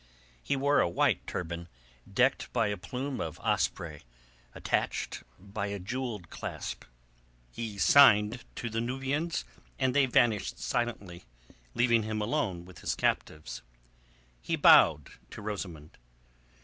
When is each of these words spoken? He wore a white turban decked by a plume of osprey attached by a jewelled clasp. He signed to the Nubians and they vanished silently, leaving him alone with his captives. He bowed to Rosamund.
He 0.41 0.55
wore 0.55 0.79
a 0.79 0.89
white 0.89 1.27
turban 1.27 1.67
decked 2.11 2.51
by 2.51 2.69
a 2.69 2.75
plume 2.75 3.21
of 3.21 3.39
osprey 3.41 4.01
attached 4.55 5.21
by 5.37 5.67
a 5.67 5.77
jewelled 5.77 6.31
clasp. 6.31 6.85
He 7.51 7.77
signed 7.77 8.43
to 8.55 8.71
the 8.71 8.81
Nubians 8.81 9.45
and 9.77 9.93
they 9.95 10.07
vanished 10.07 10.57
silently, 10.57 11.25
leaving 11.75 12.01
him 12.01 12.19
alone 12.19 12.65
with 12.65 12.79
his 12.79 12.95
captives. 12.95 13.61
He 14.41 14.55
bowed 14.55 15.11
to 15.29 15.39
Rosamund. 15.43 15.99